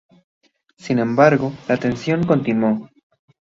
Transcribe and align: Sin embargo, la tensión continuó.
Sin 0.79 0.97
embargo, 0.97 1.53
la 1.67 1.77
tensión 1.77 2.23
continuó. 2.25 2.89